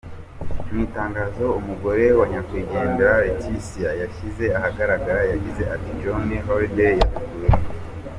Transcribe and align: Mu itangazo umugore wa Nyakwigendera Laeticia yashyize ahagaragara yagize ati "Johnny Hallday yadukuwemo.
Mu 0.69 0.75
itangazo 0.87 1.45
umugore 1.59 2.05
wa 2.19 2.25
Nyakwigendera 2.31 3.13
Laeticia 3.23 3.89
yashyize 4.01 4.45
ahagaragara 4.57 5.21
yagize 5.31 5.63
ati 5.75 5.89
"Johnny 6.01 6.37
Hallday 6.45 6.95
yadukuwemo. 7.01 7.67